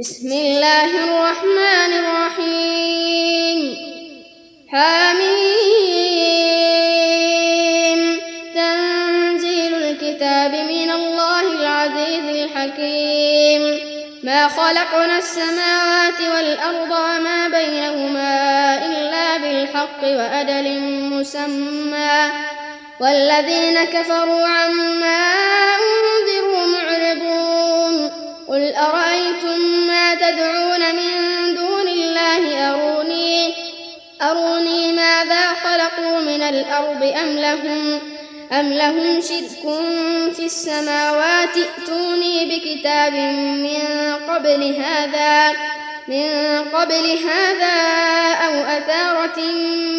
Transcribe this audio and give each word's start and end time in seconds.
بسم 0.00 0.26
الله 0.32 0.84
الرحمن 0.84 1.92
الرحيم. 1.92 3.76
حميم. 4.72 5.40
تنزيل 8.54 9.74
الكتاب 9.74 10.50
من 10.50 10.90
الله 10.90 11.40
العزيز 11.40 12.24
الحكيم. 12.24 13.78
ما 14.22 14.48
خلقنا 14.48 15.18
السماوات 15.18 16.20
والأرض 16.34 16.90
وما 16.90 17.48
بينهما 17.48 18.74
إلا 18.86 19.36
بالحق 19.36 20.02
وأجل 20.02 20.80
مسمى. 21.10 22.30
والذين 23.00 23.84
كفروا 23.84 24.46
عما 24.46 24.94
معرضون 25.00 25.93
قل 28.54 28.74
أرأيتم 28.74 29.86
ما 29.86 30.14
تدعون 30.14 30.94
من 30.94 31.54
دون 31.54 31.88
الله؟ 31.88 32.70
أروني 32.70 33.52
أروني 34.22 34.92
ماذا 34.92 35.54
خلقوا 35.64 36.20
من 36.20 36.42
الأرض 36.42 37.02
أم 37.02 37.38
لهم 37.38 38.00
أم 38.52 38.72
لهم 38.72 39.20
شرك 39.20 39.62
في 40.36 40.44
السماوات؟ 40.46 41.48
ائتوني 41.56 42.44
بكتاب 42.44 43.12
من 43.12 44.14
قبل 44.28 44.74
هذا 44.82 45.52
من 46.08 46.28
قبل 46.72 47.18
هذا 47.28 47.76
أو 48.46 48.54
أثارة 48.54 49.40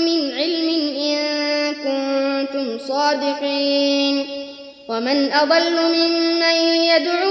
من 0.05 0.33
علم 0.33 0.69
إن 0.97 1.17
كنتم 1.73 2.88
صادقين. 2.88 4.45
ومن 4.88 5.33
أضل 5.33 5.75
ممن 5.81 6.55
يدعو 6.91 7.24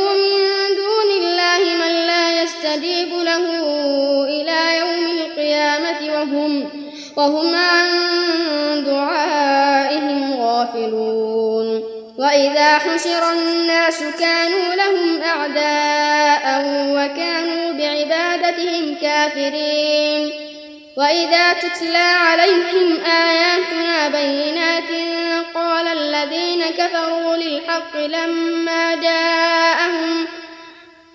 وهم 7.16 7.54
عن 7.54 8.84
دعائهم 8.86 10.40
غافلون. 10.40 11.84
وإذا 12.18 12.78
حشر 12.78 13.32
الناس 13.32 14.02
كانوا 14.20 14.74
لهم 14.74 15.22
أعداء 15.22 16.64
وكانوا 16.94 17.72
بعبادتهم 17.72 18.94
كافرين. 19.02 20.30
وإذا 20.96 21.52
تتلى 21.52 21.96
عليهم 21.98 23.04
آياتنا 23.04 24.08
بينات 24.08 24.90
قال 25.54 25.88
الذين 25.88 26.64
كفروا 26.78 27.36
للحق 27.36 27.96
لما 27.96 28.94
جاءهم 28.94 30.26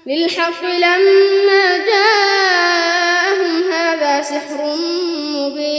للحق 0.08 0.64
لما 0.66 1.78
جاءهم 1.78 3.72
هذا 3.72 4.22
سحر 4.22 4.76
مبين. 5.34 5.79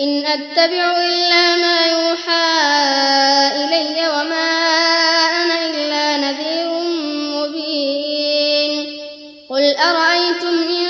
إن 0.00 0.26
أتبع 0.26 0.96
إلا 0.96 1.56
ما 1.56 1.86
يوحى 1.86 2.48
إلي 3.64 4.08
وما 4.08 4.50
أنا 5.42 5.70
إلا 5.70 6.16
نذير 6.16 6.70
مبين. 7.36 8.72
قل 9.50 9.76
أرأيتم 9.76 10.54
إن 10.68 10.86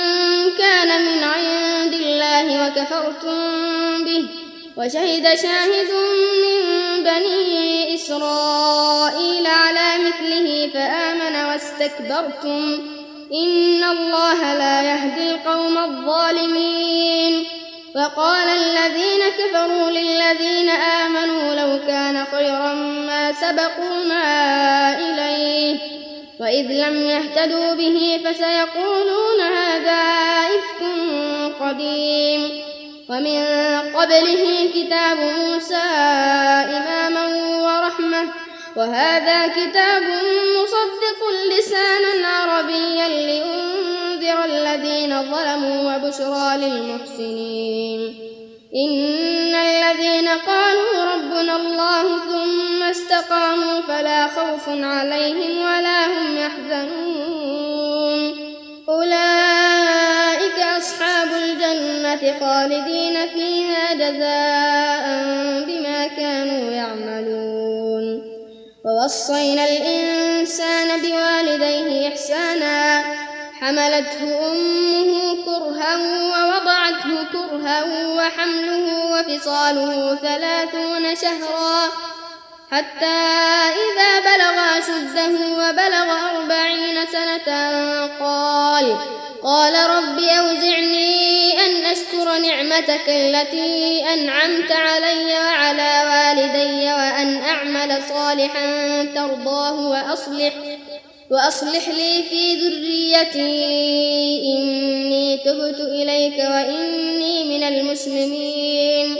كان 0.57 1.01
من 1.05 1.23
عند 1.23 1.93
الله 1.93 2.67
وكفرتم 2.67 4.03
به 4.03 4.25
وشهد 4.77 5.35
شاهد 5.35 5.91
من 6.43 6.59
بني 7.03 7.95
إسرائيل 7.95 9.47
على 9.47 9.87
مثله 10.05 10.69
فآمن 10.73 11.35
واستكبرتم. 11.45 12.79
إن 13.33 13.83
الله 13.83 14.53
لا 14.53 14.81
يهدي 14.81 15.31
القوم 15.31 15.77
الظالمين. 15.77 17.60
وقال 17.95 18.49
الذين 18.49 19.21
كفروا 19.37 19.89
للذين 19.89 20.69
آمنوا 20.69 21.55
لو 21.55 21.79
كان 21.87 22.25
خيرا 22.31 22.73
ما 23.07 23.33
سبقونا 23.33 24.23
إليه 24.99 25.79
وإذ 26.39 26.65
لم 26.65 27.01
يهتدوا 27.01 27.73
به 27.73 28.21
فسيقولون 28.25 29.41
هذا 29.41 30.01
إفك 30.57 30.83
قديم 31.59 32.61
ومن 33.09 33.45
قبله 33.95 34.69
كتاب 34.75 35.17
موسى 35.17 35.83
إماما 36.77 37.27
ورحمة 37.63 38.27
وهذا 38.75 39.47
كتاب 39.47 40.03
مصدق 40.61 41.19
لسانا 41.57 42.27
عربيا 42.27 43.07
لينذر 44.31 44.45
الذين 44.45 45.21
ظلموا 45.31 45.95
وبشرى 45.95 46.57
للمحسنين. 46.57 48.15
إن 48.75 49.55
الذين 49.55 50.27
قالوا 50.27 51.13
ربنا 51.13 51.55
الله 51.55 52.03
ثم 52.19 52.83
استقاموا 52.83 53.81
فلا 53.81 54.27
خوف 54.27 54.69
عليهم 54.69 55.57
ولا 55.57 56.05
هم 56.05 56.37
يحزنون. 56.37 58.21
أولئك 58.89 60.59
أصحاب 60.77 61.27
الجنة 61.43 62.39
خالدين 62.39 63.27
فيها 63.27 63.93
جزاء 63.93 65.05
بما 65.67 66.07
كانوا 66.07 66.71
يعملون. 66.71 68.31
ووصينا 68.85 69.63
الإنسان 69.69 71.01
بوالديه 71.01 72.07
إحسانا 72.07 73.03
حملته 73.61 74.51
أمه 74.51 75.35
كرها 75.45 75.97
ووضعته 75.97 77.23
كرها 77.33 77.83
وحمله 78.07 79.05
وفصاله 79.05 80.15
ثلاثون 80.15 81.15
شهرا 81.15 81.89
حتى 82.71 83.19
إذا 83.85 84.19
بلغ 84.19 84.77
أشده 84.77 85.33
وبلغ 85.53 86.29
أربعين 86.35 87.05
سنة 87.11 87.47
قال 88.19 88.97
قال 89.43 89.73
رب 89.89 90.19
أوزعني 90.19 91.53
أن 91.65 91.85
أشكر 91.85 92.37
نعمتك 92.37 93.09
التي 93.09 94.03
أنعمت 94.13 94.71
علي 94.71 95.39
وعلى 95.39 96.03
والدي 96.09 96.93
وأن 96.93 97.43
أعمل 97.43 98.03
صالحا 98.09 98.65
ترضاه 99.15 99.73
وأصلح 99.73 100.53
وأصلح 101.31 101.89
لي 101.89 102.23
في 102.29 102.55
ذريتي 102.55 103.63
إني 104.57 105.37
تبت 105.37 105.79
إليك 105.79 106.37
وإني 106.39 107.43
من 107.43 107.63
المسلمين. 107.63 109.17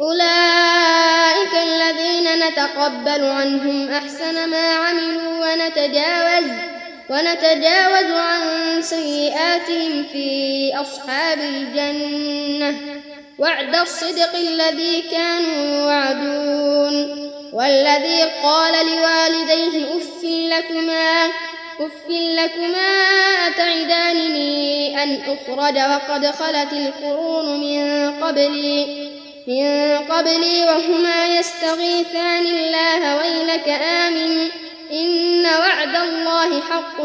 أولئك 0.00 1.54
الذين 1.54 2.48
نتقبل 2.48 3.24
عنهم 3.24 3.90
أحسن 3.90 4.48
ما 4.50 4.74
عملوا 4.74 5.52
ونتجاوز 5.52 6.50
ونتجاوز 7.10 8.10
عن 8.10 8.82
سيئاتهم 8.82 10.04
في 10.12 10.72
أصحاب 10.74 11.38
الجنة. 11.38 12.76
وعد 13.38 13.74
الصدق 13.74 14.36
الذي 14.36 15.02
كانوا 15.10 15.80
يوعدون. 15.80 17.30
والذي 17.52 18.22
قال 18.42 18.86
لوالديه 18.86 19.96
أف 19.96 20.24
لكما 20.24 21.30
أف 21.80 22.08
لكما 22.08 22.88
أتعدانني 23.46 25.02
أن 25.02 25.20
أخرج 25.20 25.78
وقد 25.78 26.26
خلت 26.26 26.72
القرون 26.72 27.60
من 27.60 28.10
قبلي 28.22 29.10
من 29.46 29.98
قبلي 29.98 30.62
وهما 30.62 31.38
يستغيثان 31.38 32.46
الله 32.46 33.16
ويلك 33.16 33.68
آمن. 33.68 34.48
إن 34.92 35.46
وعد 35.46 35.96
الله 35.96 36.60
حق. 36.60 36.96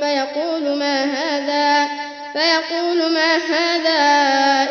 فيقول 0.00 0.78
ما 0.78 1.04
هذا؟ 1.04 1.88
فيقول 2.32 3.12
ما 3.12 3.36
هذا 3.36 4.00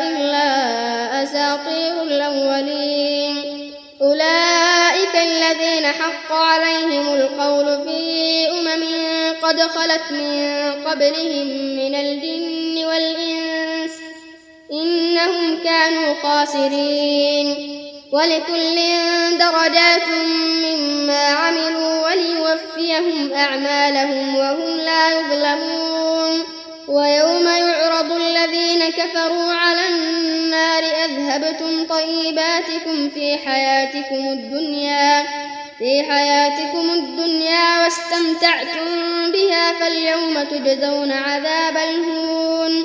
إلا 0.02 1.22
أساطير 1.22 2.02
الأولين. 2.02 3.72
أولئك 4.02 5.16
الذين 5.16 5.86
حق 5.86 6.32
عليهم 6.32 7.14
القول 7.14 7.84
في 7.84 8.48
أمم 8.50 8.82
قد 9.52 9.60
خلت 9.60 10.12
من 10.12 10.72
قبلهم 10.84 11.46
من 11.76 11.94
الجن 11.94 12.84
والإنس 12.84 13.92
إنهم 14.72 15.58
كانوا 15.64 16.14
خاسرين. 16.22 17.78
ولكل 18.12 18.76
درجات 19.38 20.08
مما 20.64 21.24
عملوا 21.24 22.06
وليوفيهم 22.06 23.32
أعمالهم 23.32 24.36
وهم 24.36 24.76
لا 24.76 25.20
يظلمون. 25.20 26.44
ويوم 26.88 27.46
يعرض 27.46 28.12
الذين 28.12 28.90
كفروا 28.90 29.52
على 29.52 29.88
النار 29.88 30.82
أذهبتم 31.04 31.86
طيباتكم 31.86 33.10
في 33.14 33.36
حياتكم 33.36 34.28
الدنيا 34.28 35.24
في 35.78 36.02
حياتكم 36.02 36.90
الدنيا 36.90 37.84
واستمتعتم 37.84 39.32
بها 39.32 39.72
فاليوم 39.72 40.42
تجزون 40.42 41.12
عذاب 41.12 41.76
الهون. 41.76 42.84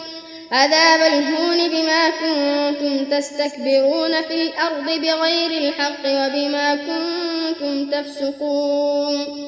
عذاب 0.52 1.02
الهون 1.02 1.68
بما 1.68 2.10
كنتم 2.10 3.06
تستكبرون 3.18 4.22
في 4.22 4.44
الأرض 4.44 4.86
بغير 4.86 5.52
الحق 5.52 6.06
وبما 6.06 6.76
كنتم 6.76 7.90
تفسقون. 7.92 9.48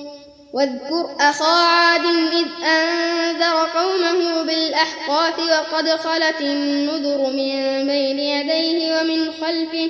واذكر 0.54 1.16
أخا 1.20 1.46
عاد 1.46 2.06
إذ 2.34 2.66
أنذر 2.66 3.68
قومه 3.76 4.44
بالأحقاف 4.44 5.40
وقد 5.40 5.90
خلت 5.90 6.42
النذر 6.42 7.18
من 7.18 7.88
بين 7.88 8.20
يديه 8.20 9.00
ومن 9.00 9.32
خلفه 9.32 9.90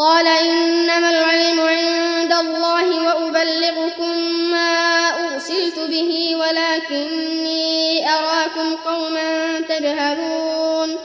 قال 0.00 0.26
إنما 0.26 1.10
العلم 1.10 1.60
عند 1.60 2.32
الله 2.32 3.06
وأبلغكم 3.06 4.16
ما 4.50 5.08
أرسلت 5.08 5.78
به 5.78 6.36
ولكني 6.36 8.08
أراكم 8.10 8.76
قوما 8.76 9.60
تجهلون. 9.68 10.96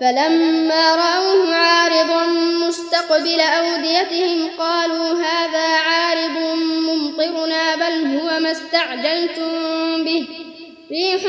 فلما 0.00 0.94
رأوه 0.94 1.54
عارضا 1.54 2.26
مستقبل 2.66 3.40
أوديتهم 3.40 4.48
قالوا 4.58 5.12
هذا 5.12 5.66
عارض 5.76 6.56
ممطرنا 6.88 7.74
بل 7.76 8.18
هو 8.18 8.40
ما 8.40 8.52
استعجلتم 8.52 10.04
به. 10.04 10.26
ريح 10.90 11.22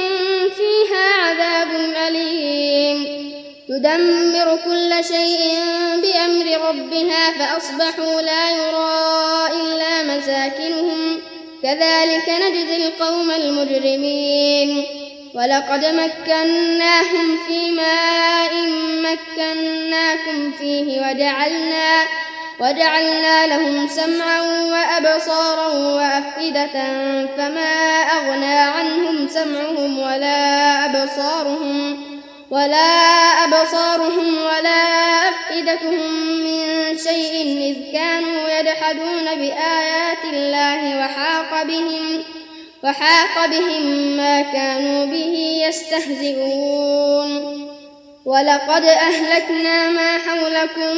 فيها 0.57 1.13
عذاب 1.23 1.67
أليم. 2.07 3.30
تدمر 3.71 4.59
كل 4.65 5.05
شيء 5.05 5.59
بأمر 6.01 6.69
ربها 6.69 7.31
فأصبحوا 7.39 8.21
لا 8.21 8.49
يرى 8.49 9.61
إلا 9.61 10.03
مساكنهم 10.03 11.19
كذلك 11.63 12.29
نجزي 12.29 12.87
القوم 12.87 13.31
المجرمين. 13.31 14.85
ولقد 15.33 15.85
مكناهم 15.85 17.37
في 17.47 17.71
ماء 17.71 18.53
مكناكم 19.03 20.51
فيه 20.59 21.01
وجعلنا 21.01 22.03
وجعلنا 22.59 23.47
لهم 23.47 23.87
سمعا 23.87 24.41
وأبصارا 24.41 25.67
وأفئدة 25.67 26.73
فما 27.37 28.01
أغنى 28.01 28.55
عنهم 28.59 29.27
سمعهم 29.27 29.99
ولا 29.99 30.85
أبصارهم 30.85 32.10
ولا 32.51 32.77
أبصارهم 33.45 34.37
ولا 34.43 34.81
أفئدتهم 35.29 36.11
من 36.43 36.97
شيء 36.97 37.33
إذ 37.69 37.93
كانوا 37.93 38.59
يجحدون 38.59 39.25
بآيات 39.35 40.23
الله 40.33 40.99
وحاق 40.99 41.63
بهم 41.63 42.23
وحاق 42.83 43.45
بهم 43.45 43.83
ما 44.17 44.41
كانوا 44.41 45.05
به 45.05 45.63
يستهزئون. 45.67 47.31
ولقد 48.25 48.83
أهلكنا 48.83 49.89
ما 49.89 50.17
حولكم 50.17 50.97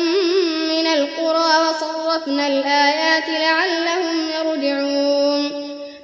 من 0.70 0.88
القرى 0.88 1.68
وصرفنا 1.68 2.48
الآيات 2.48 3.30
لعلهم 3.30 4.30
يرجعون. 4.30 5.52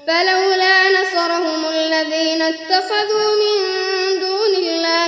فلولا 0.08 1.02
نصرهم 1.02 1.66
الذين 1.70 2.42
اتخذوا 2.42 3.36
من 3.44 4.09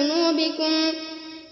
ذنوبكم 0.00 0.92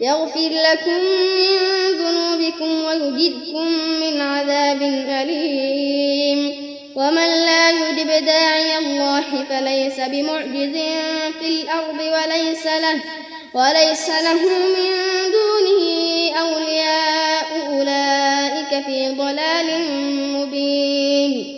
يغفر 0.01 0.51
لكم 0.71 1.01
من 1.41 1.59
ذنوبكم 1.99 2.85
ويجدكم 2.85 3.69
من 4.01 4.21
عذاب 4.21 4.83
أليم. 5.23 6.69
ومن 6.95 7.29
لا 7.47 7.71
يجب 7.71 8.25
داعي 8.25 8.79
الله 8.79 9.25
فليس 9.51 10.01
بمعجز 10.01 10.77
في 11.41 11.49
الأرض 11.49 12.01
وليس 12.01 12.67
له 12.67 13.01
وليس 13.55 14.09
له 14.09 14.43
من 14.77 14.93
دونه 15.33 15.85
أولياء. 16.41 17.47
أولئك 17.71 18.85
في 18.87 19.09
ضلال 19.09 19.67
مبين. 20.33 21.58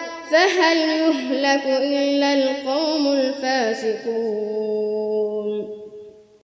فهل 0.51 0.77
يهلك 0.77 1.65
إلا 1.65 2.33
القوم 2.33 3.07
الفاسقون 3.07 5.10